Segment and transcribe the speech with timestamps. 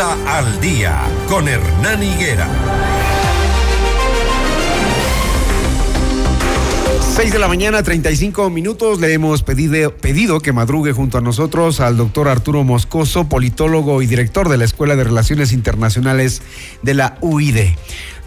[0.00, 2.46] Al Día con Hernán Higuera.
[7.16, 9.00] 6 de la mañana, 35 minutos.
[9.00, 14.06] Le hemos pedido, pedido que madrugue junto a nosotros al doctor Arturo Moscoso, politólogo y
[14.06, 16.42] director de la Escuela de Relaciones Internacionales
[16.82, 17.56] de la UID.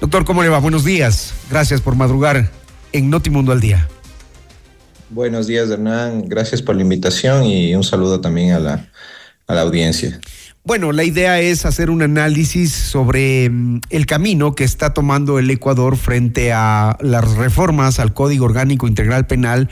[0.02, 0.60] Doctor, ¿cómo le va?
[0.60, 1.34] Buenos días.
[1.50, 2.52] Gracias por madrugar
[2.92, 3.88] en Notimundo al Día.
[5.10, 6.28] Buenos días, Hernán.
[6.28, 8.90] Gracias por la invitación y un saludo también a la,
[9.48, 10.20] a la audiencia.
[10.64, 15.50] Bueno, la idea es hacer un análisis sobre mm, el camino que está tomando el
[15.50, 19.70] Ecuador frente a las reformas al Código Orgánico Integral Penal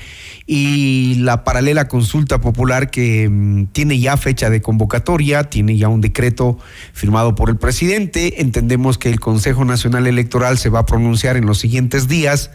[0.48, 6.02] y la paralela consulta popular que mm, tiene ya fecha de convocatoria, tiene ya un
[6.02, 6.58] decreto
[6.92, 8.42] firmado por el presidente.
[8.42, 12.50] Entendemos que el Consejo Nacional Electoral se va a pronunciar en los siguientes días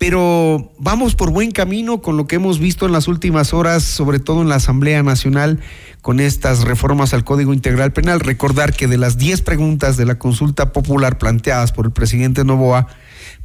[0.00, 4.18] pero vamos por buen camino con lo que hemos visto en las últimas horas, sobre
[4.18, 5.60] todo en la Asamblea Nacional,
[6.00, 8.20] con estas reformas al Código Integral Penal.
[8.20, 12.86] Recordar que de las 10 preguntas de la consulta popular planteadas por el presidente Novoa,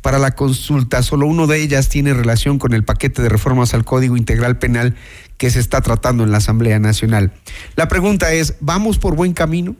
[0.01, 3.83] para la consulta, solo uno de ellas tiene relación con el paquete de reformas al
[3.83, 4.95] Código Integral Penal
[5.37, 7.33] que se está tratando en la Asamblea Nacional.
[7.75, 9.75] La pregunta es, ¿vamos por buen camino?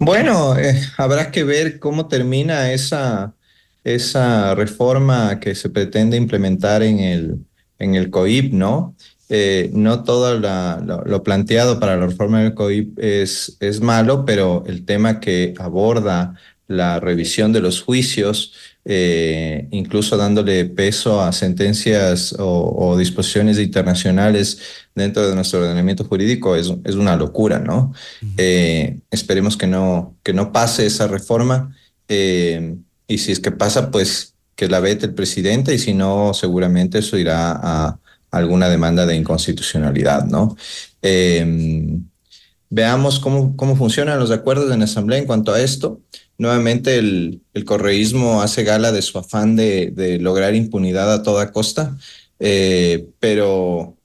[0.00, 3.36] Bueno, eh, habrá que ver cómo termina esa
[3.84, 7.38] esa reforma que se pretende implementar en el,
[7.78, 8.94] en el COIP, ¿no?
[9.30, 14.86] Eh, no todo lo, planteado para la reforma del COIP es, es malo, pero el
[14.86, 16.34] tema que aborda
[16.66, 18.52] la revisión de los juicios,
[18.84, 24.60] eh, incluso dándole peso a sentencias o, disposiciones internacionales
[24.94, 27.92] dentro de nuestro ordenamiento jurídico, es, es una locura, ¿no?
[28.36, 31.74] Eh, esperemos que no, que no pase esa reforma.
[33.08, 36.98] Y si es que pasa, pues que la vete el presidente y si no, seguramente
[36.98, 37.98] eso irá a
[38.30, 40.56] alguna demanda de inconstitucionalidad, ¿no?
[41.02, 42.04] Em,
[42.70, 46.00] veamos cómo, cómo funcionan los acuerdos en la Asamblea en cuanto a esto.
[46.36, 51.52] Nuevamente el, el correísmo hace gala de su afán de, de lograr impunidad a toda
[51.52, 51.96] costa,
[52.38, 53.96] eh, pero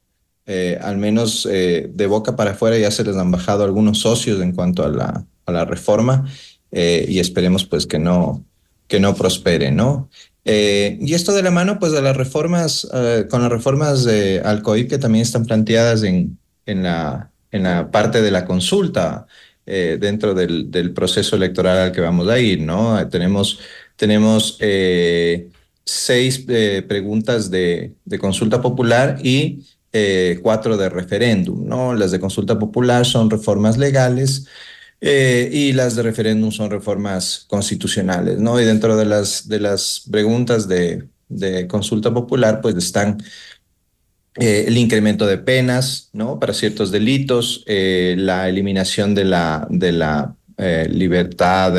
[0.46, 4.42] eh, al menos eh, de boca para afuera ya se les han bajado algunos socios
[4.42, 6.28] en cuanto a la, a la reforma
[6.76, 8.44] y esperemos pues que no,
[8.94, 10.08] que no prospere, ¿no?
[10.46, 14.40] Eh, y esto de la mano, pues, de las reformas, eh, con las reformas de
[14.46, 16.38] Alcoib que también están planteadas en,
[16.68, 19.26] en, la, en la parte de la consulta
[19.66, 23.10] eh, dentro del, del, proceso electoral al que vamos a ir, ¿no?
[23.10, 23.60] Tenemos,
[23.96, 24.60] tenemos
[25.84, 26.46] seis
[26.88, 29.66] preguntas de, de, consulta popular y
[30.44, 31.96] cuatro de referéndum, ¿no?
[31.96, 34.46] Las de consulta popular son reformas legales
[35.06, 38.58] eh, y las de referéndum son reformas constitucionales, ¿no?
[38.62, 43.22] Y dentro de las, de las preguntas de, de consulta popular, pues están
[44.40, 46.40] eh, el incremento de penas, ¿no?
[46.40, 50.36] Para ciertos delitos, eh, la eliminación de la, de la
[50.90, 51.74] libertad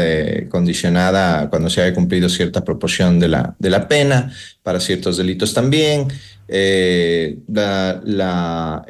[0.51, 5.55] condicionada cuando se haya cumplido cierta proporción de la, de la pena, para ciertos delitos
[5.55, 6.09] también.
[6.47, 8.85] la, la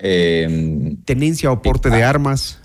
[1.05, 2.59] tenencia o porte de armas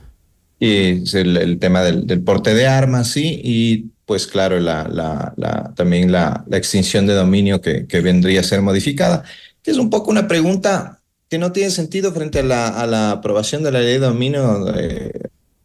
[0.59, 6.43] y el, tema del, porte de armas, sí, y pues claro, la, la, también la,
[6.51, 9.23] extinción de dominio que, vendría a ser modificada,
[9.63, 13.11] que es un poco una pregunta que no tiene sentido frente a la, a la
[13.11, 15.11] aprobación de la ley de dominio eh,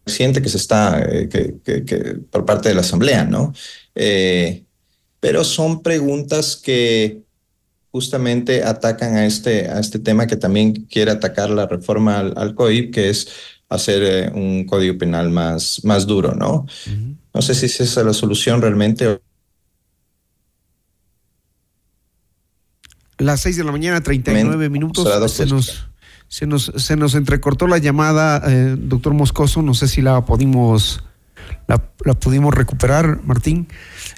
[0.05, 1.97] que se está, eh, que, que,
[2.31, 3.53] por parte de la Asamblea, ¿no?
[3.95, 4.63] Eh,
[5.19, 7.23] pero son preguntas que
[7.91, 12.55] justamente atacan a este, a este tema que también quiere atacar la reforma al, al
[12.55, 13.29] COIP, que es
[13.75, 16.67] hacer eh, un código penal más, más duro, ¿no?
[17.33, 19.21] No sé si esa es la solución realmente.
[23.19, 25.09] Las seis de la mañana, 39 minutos.
[25.33, 25.89] Se nos,
[26.29, 29.63] se, nos, se nos entrecortó la llamada, eh, doctor Moscoso.
[29.63, 31.03] No sé si la pudimos,
[31.67, 31.79] la,
[32.15, 33.69] pudimos recuperar, Martín.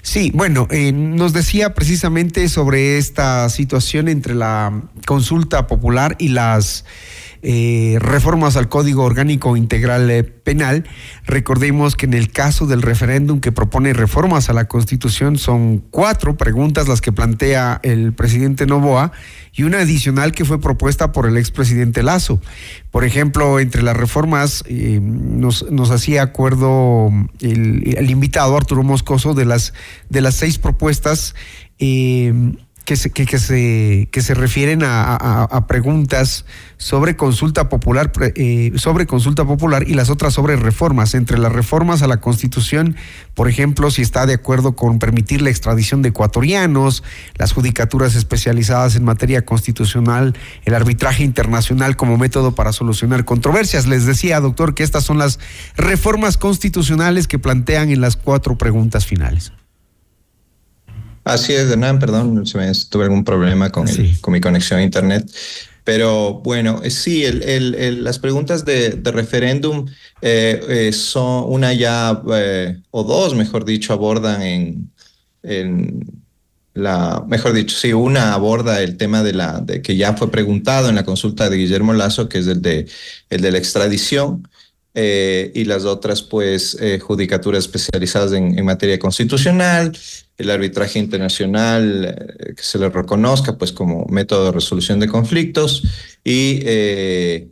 [0.01, 6.85] Sí, bueno, eh, nos decía precisamente sobre esta situación entre la consulta popular y las
[7.41, 10.85] eh, reformas al Código Orgánico Integral eh, Penal.
[11.25, 16.37] Recordemos que en el caso del referéndum que propone reformas a la Constitución son cuatro
[16.37, 19.11] preguntas las que plantea el presidente Novoa
[19.53, 22.39] y una adicional que fue propuesta por el expresidente Lazo.
[22.91, 27.11] Por ejemplo, entre las reformas eh, nos, hacía acuerdo
[27.41, 29.73] el, invitado Arturo Moscoso de las,
[30.09, 31.35] de las seis propuestas
[32.87, 36.45] que se, que, se, refieren a, preguntas
[36.77, 41.13] sobre consulta popular, eh, sobre consulta popular y las otras sobre reformas.
[41.13, 42.95] Entre las reformas a la Constitución,
[43.33, 47.03] por ejemplo, si está de acuerdo con permitir la extradición de ecuatorianos,
[47.35, 50.33] las judicaturas especializadas en materia constitucional,
[50.63, 53.85] el arbitraje internacional como método para solucionar controversias.
[53.85, 55.39] Les decía, doctor, que estas son las
[55.75, 59.51] reformas constitucionales que plantean en las cuatro preguntas finales.
[61.27, 63.85] Así es, Hernán, perdón, tuve algún problema con,
[64.21, 65.29] con mi conexión a Internet.
[65.83, 69.87] Pero bueno, eh, sí, el, las preguntas de, referéndum
[70.21, 72.21] eh, eh, son una ya,
[72.91, 74.91] o dos, mejor dicho, abordan en,
[75.43, 76.23] en,
[76.73, 80.89] la, mejor dicho, sí, una aborda el tema de la, de que ya fue preguntado
[80.89, 82.87] en la consulta de Guillermo Lazo, que es el de,
[83.29, 84.47] el de la extradición.
[84.99, 89.93] Y las otras, pues, judicaturas especializadas en, materia constitucional,
[90.37, 95.83] el arbitraje internacional eh, que se le reconozca pues como método de resolución de conflictos.
[96.23, 97.49] Y eh,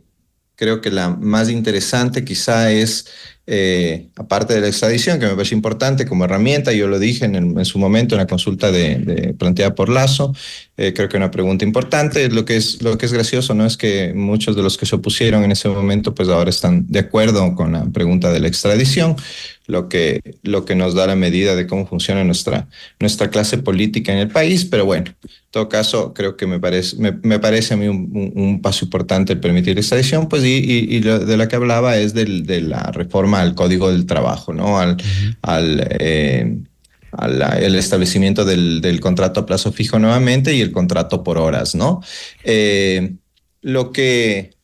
[0.54, 3.06] creo que la más interesante quizá es
[3.48, 7.64] eh, aparte de la extradición, que me parece importante como herramienta, yo lo dije en,
[7.64, 10.34] su momento en la consulta de, planteada por Lazo,
[10.76, 12.28] eh, creo que una pregunta importante.
[12.28, 14.96] Lo que, es, lo que es gracioso no es que muchos de los que se
[14.96, 19.16] opusieron en ese momento, pues ahora están de acuerdo con la pregunta de la extradición,
[19.66, 22.68] lo que, lo que nos da la medida de cómo funciona nuestra,
[23.00, 25.12] nuestra clase política en el país, pero bueno,
[25.50, 29.78] todo caso, creo que me parece, me, parece a mí un, paso importante el permitir
[29.78, 33.90] esta extradición, pues y, de la que hablaba es del, de la reforma al Código
[33.90, 34.78] del Trabajo, ¿no?
[34.78, 34.96] Al,
[35.42, 36.56] al, eh,
[37.60, 42.02] el establecimiento del, del, contrato a plazo fijo nuevamente y el contrato por horas, ¿no?
[42.44, 43.14] Eh,
[43.62, 44.55] lo que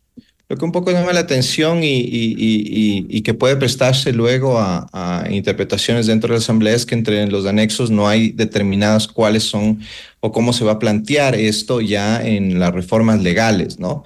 [0.53, 4.59] lo que un poco llama la atención y, y, y, y que puede prestarse luego
[4.59, 9.09] a, a, interpretaciones dentro de la Asamblea es que entre los anexos no hay determinadas
[9.09, 9.81] cuáles son
[10.21, 14.05] o cómo se va a plantear esto ya en las reformas legales, ¿no?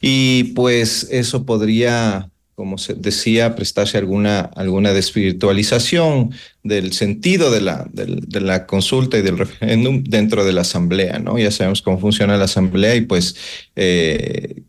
[0.00, 6.32] Y pues eso podría, como se decía, prestarse alguna, alguna desvirtualización
[6.62, 11.40] del sentido de la, de, la consulta y del referéndum dentro de la Asamblea, ¿no?
[11.40, 13.34] Ya sabemos cómo funciona la Asamblea y pues...
[13.74, 14.62] Eh,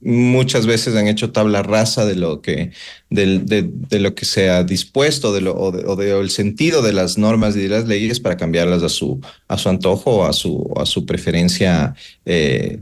[0.00, 2.70] muchas veces han hecho tabla rasa de lo que,
[3.10, 7.54] de, lo que se ha dispuesto de lo, o, de, el sentido de las normas
[7.54, 10.86] y de las leyes para cambiarlas a su, a su antojo o a su, a
[10.86, 11.94] su preferencia
[12.24, 12.80] eh,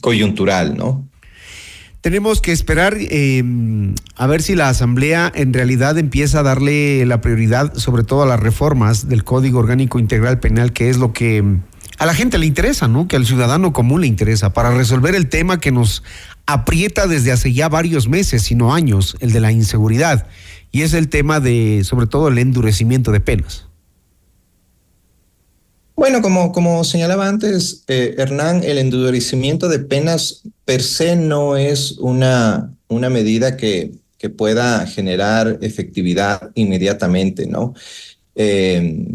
[0.00, 1.08] coyuntural, ¿no?
[2.02, 3.44] Tenemos que esperar eh,
[4.16, 8.26] a ver si la Asamblea en realidad empieza a darle la prioridad sobre todo a
[8.26, 11.44] las reformas del Código Orgánico Integral Penal, que es lo que
[12.00, 13.06] a la gente le interesa, ¿no?
[13.06, 16.02] Que al ciudadano común le interesa para resolver el tema que nos
[16.46, 20.26] aprieta desde hace ya varios meses, sino años, el de la inseguridad.
[20.72, 23.66] Y es el tema de, sobre todo, el endurecimiento de penas.
[25.94, 31.98] Bueno, como, como señalaba antes, eh, Hernán, el endurecimiento de penas per se no es
[31.98, 37.74] una, una medida que, que pueda generar efectividad inmediatamente, ¿no?
[38.36, 39.06] Eh,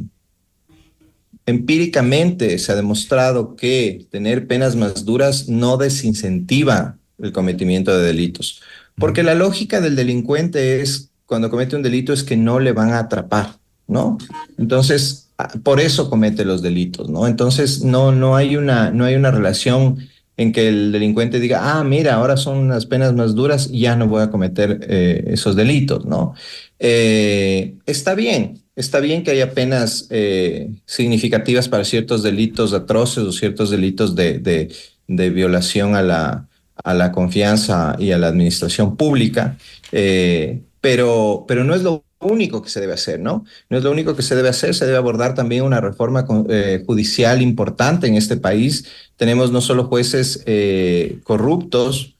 [1.45, 8.61] Empíricamente se ha demostrado que tener penas más duras no desincentiva el cometimiento de delitos,
[8.97, 12.91] porque la lógica del delincuente es, cuando comete un delito, es que no le van
[12.91, 13.57] a atrapar,
[13.87, 14.17] ¿no?
[14.57, 15.29] Entonces,
[15.63, 17.27] por eso comete los delitos, ¿no?
[17.27, 19.99] Entonces, no, no, hay, una, no hay una relación
[20.37, 23.95] en que el delincuente diga, ah, mira, ahora son las penas más duras y ya
[23.95, 26.33] no voy a cometer eh, esos delitos, ¿no?
[26.79, 33.31] Eh, está bien, está bien que haya penas eh, significativas para ciertos delitos atroces o
[33.31, 34.39] ciertos delitos de,
[35.07, 36.47] de, violación a la,
[36.83, 39.57] a la confianza y a la administración pública,
[39.91, 43.45] eh, pero, pero no es lo único que se debe hacer, ¿no?
[43.69, 46.83] No es lo único que se debe hacer, se debe abordar también una reforma eh,
[46.85, 48.85] judicial importante en este país.
[49.15, 50.43] Tenemos no solo jueces
[51.23, 52.15] corruptos,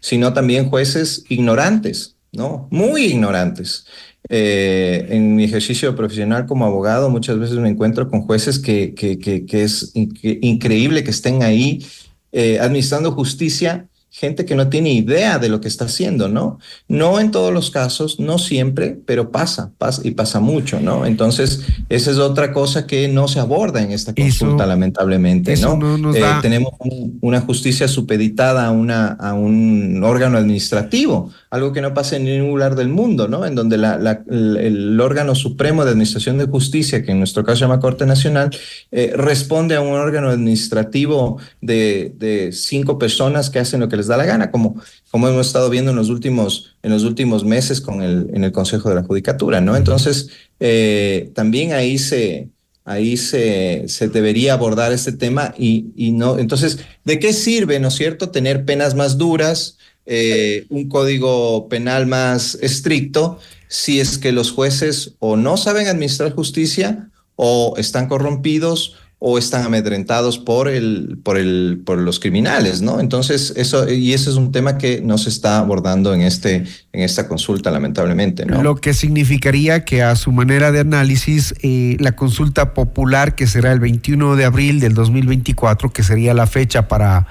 [0.00, 2.68] sino también jueces ignorantes, ¿no?
[2.70, 3.86] Muy ignorantes.
[4.28, 9.18] Eh, en mi ejercicio profesional como abogado muchas veces me encuentro con jueces que, que,
[9.18, 11.86] que, es increíble que estén ahí
[12.32, 16.58] eh, administrando justicia gente que no tiene idea de lo que está haciendo, ¿no?
[16.88, 21.04] No en todos los casos, no siempre, pero pasa, pasa y pasa mucho, ¿no?
[21.04, 25.78] Entonces, esa es otra cosa que no se aborda en esta consulta, lamentablemente, ¿no?
[26.14, 26.72] Eh, tenemos
[27.20, 32.48] una justicia supeditada a, una, a un órgano administrativo, algo que no pasa en ningún
[32.52, 33.44] lugar del mundo, ¿no?
[33.44, 37.60] En donde la, el, órgano supremo de administración de justicia, que en nuestro caso se
[37.64, 38.48] llama Corte Nacional,
[38.92, 44.05] eh, responde a un órgano administrativo de, de cinco personas que hacen lo que les
[44.06, 47.80] da la gana, como, como hemos estado viendo en los últimos, en los últimos meses
[47.80, 49.76] con el, en el Consejo de la Judicatura, ¿no?
[49.76, 52.48] Entonces, eh, también ahí se,
[52.84, 57.88] ahí se, se debería abordar este tema y, y, no, entonces, ¿de qué sirve, no
[57.88, 64.30] es cierto, tener penas más duras, eh, un código penal más estricto, si es que
[64.30, 71.18] los jueces o no saben administrar justicia o están corrompidos o están amedrentados por el,
[71.22, 73.00] por el, por los criminales, ¿no?
[73.00, 77.02] Entonces, eso, y ese es un tema que no se está abordando en este, en
[77.02, 78.62] esta consulta, lamentablemente, ¿no?
[78.62, 83.72] Lo que significaría que a su manera de análisis, eh, la consulta popular, que será
[83.72, 87.26] el 21 de abril del 2024, que sería la fecha para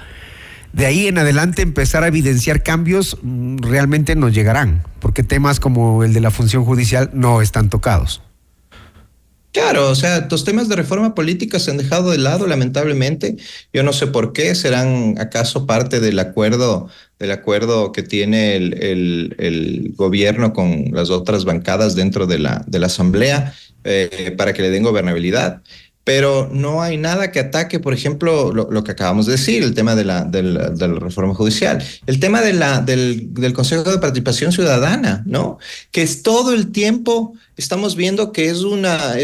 [0.73, 6.03] de ahí en adelante empezar a evidenciar cambios, mm, realmente no llegarán, porque temas como
[6.03, 8.24] el de la función judicial no están tocados.
[9.55, 13.37] Claro, o sea, los temas de reforma política se han dejado de lado, lamentablemente.
[13.71, 19.33] Yo no sé por qué, serán acaso parte del acuerdo, del acuerdo que tiene el,
[19.39, 23.53] el, gobierno con las otras bancadas dentro de la, de la Asamblea
[23.85, 25.61] eh, para que le den gobernabilidad
[26.05, 29.95] pero no hay nada que ataque, por ejemplo, lo, que acabamos de decir, el tema
[29.95, 30.69] de la, de la,
[30.99, 35.57] reforma judicial, el tema de la, del, del, Consejo de Participación Ciudadana, ¿no?
[35.91, 39.15] Que es todo el tiempo estamos viendo que es una,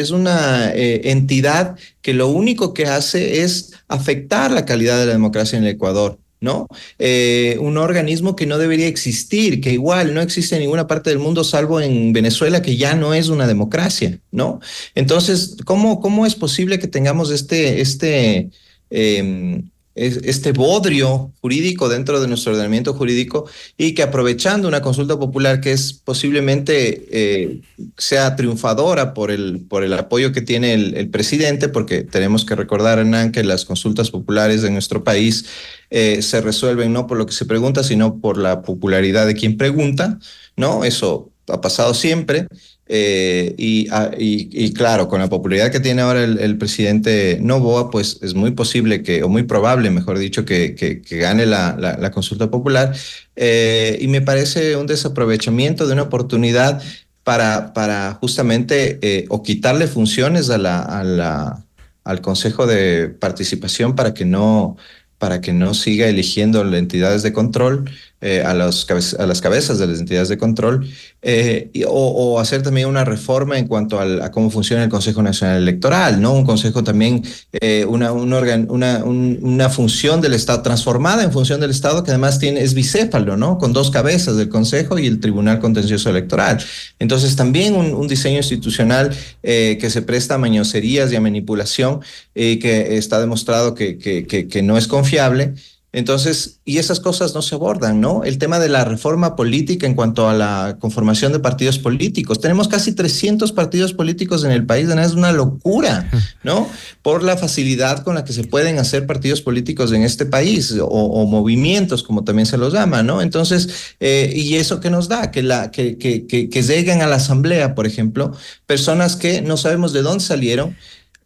[0.74, 5.66] eh, entidad que lo único que hace es afectar la calidad de la democracia en
[5.66, 6.18] el Ecuador.
[6.42, 6.68] ¿No?
[6.98, 11.20] Eh, un organismo que no debería existir, que igual no existe en ninguna parte del
[11.20, 14.60] mundo salvo en Venezuela, que ya no es una democracia, ¿no?
[14.96, 18.50] Entonces, ¿cómo, cómo es posible que tengamos este, este,
[18.90, 19.70] em,
[20.02, 25.72] este bodrio jurídico dentro de nuestro ordenamiento jurídico y que aprovechando una consulta popular que
[25.72, 27.62] es posiblemente eh,
[27.98, 33.00] sea triunfadora por el, por el apoyo que tiene el, presidente, porque tenemos que recordar,
[33.00, 35.46] Hernán, que las consultas populares de nuestro país
[35.90, 39.58] eh, se resuelven no por lo que se pregunta, sino por la popularidad de quien
[39.58, 40.20] pregunta,
[40.56, 40.84] ¿no?
[40.84, 42.48] Eso ha pasado siempre.
[42.94, 48.20] Eh, ah, y, y, claro, con la popularidad que tiene ahora el, presidente Novoa, pues
[48.22, 52.52] es muy posible que, o muy probable, mejor dicho, que, que, gane la, la, consulta
[52.52, 52.94] popular.
[53.38, 56.84] Eh, y me parece un desaprovechamiento de una oportunidad
[57.24, 61.66] para, para justamente eh, o quitarle funciones a la, a la,
[62.04, 64.76] al Consejo de Participación para que no
[65.18, 67.92] para que no siga eligiendo entidades de control,
[68.24, 68.86] eh, a, los
[69.18, 70.88] a las cabezas de las entidades de control,
[71.24, 76.22] eh, o, hacer también una reforma en cuanto a cómo funciona el Consejo Nacional Electoral,
[76.22, 76.32] ¿no?
[76.34, 78.32] Un consejo también, eh, una, un
[78.70, 83.38] una, una función del Estado, transformada en función del Estado, que además tiene, es bicéfalo,
[83.38, 83.58] ¿no?
[83.58, 86.64] Con dos cabezas del Consejo y el Tribunal Contencioso Electoral.
[87.00, 92.02] Entonces, también un, diseño institucional que se presta a mañoserías y a manipulación,
[92.36, 95.56] que está demostrado que, que no es confiable.
[95.94, 98.24] Entonces, y esas cosas no se abordan, ¿no?
[98.24, 102.40] El tema de la reforma política en cuanto a la conformación de partidos políticos.
[102.40, 106.10] Tenemos casi 300 partidos políticos en el país, es una locura,
[106.44, 106.70] ¿no?
[107.02, 111.26] Por la facilidad con la que se pueden hacer partidos políticos en este país o,
[111.26, 113.22] movimientos, como también se los llama, ¿no?
[113.22, 117.08] Entonces, eh, y eso que nos da, que, la, que, que, que, que lleguen a
[117.08, 118.32] la asamblea, por ejemplo,
[118.66, 120.78] personas que no sabemos de dónde salieron,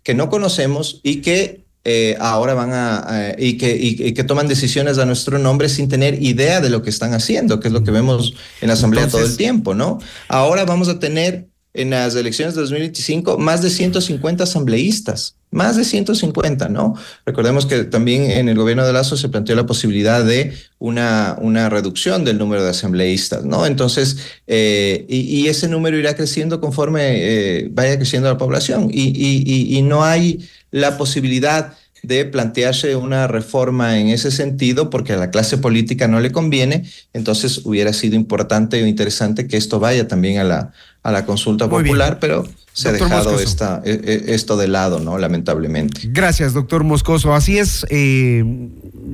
[0.02, 4.98] que no conocemos y que eh, ahora van a, y, que, y, que toman decisiones
[4.98, 7.92] a nuestro nombre sin tener idea de lo que están haciendo, que es lo que
[7.92, 10.00] vemos en la Asamblea todo el tiempo, ¿no?
[10.28, 15.86] Ahora vamos a tener en las elecciones de 2025 más de 150 asambleístas, más de
[15.86, 16.96] 150, ¿no?
[17.26, 21.70] Recordemos que también en el gobierno de Lazo se planteó la posibilidad de una, una
[21.70, 23.66] reducción del número de asambleístas, ¿no?
[23.66, 29.78] Entonces, eh, y, ese número irá creciendo conforme eh, vaya creciendo la población y, y,
[29.78, 31.74] y no hay la posibilidad
[32.06, 36.90] de plantearse una reforma en ese sentido porque a la clase política no le conviene,
[37.14, 40.72] entonces hubiera sido importante o interesante que esto vaya también a la,
[41.04, 42.46] a la consulta popular, pero
[42.76, 43.92] se ha dejado esta, e,
[44.28, 45.18] e, esto de lado, ¿no?
[45.18, 46.02] Lamentablemente.
[46.12, 47.34] Gracias, doctor Moscoso.
[47.34, 48.44] Así es, eh,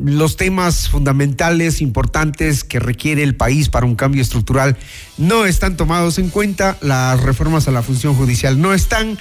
[0.03, 4.77] los temas fundamentales, importantes que requiere el país para un cambio estructural
[5.19, 9.19] no están tomados en cuenta, las reformas a la función judicial no están.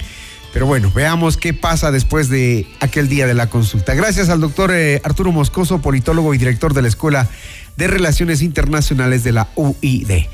[0.53, 3.93] Pero bueno, veamos qué pasa después de aquel día de la consulta.
[3.93, 7.29] Gracias al doctor eh, Arturo Moscoso, politólogo y director de la Escuela
[7.77, 10.25] de Relaciones Internacionales de la UID.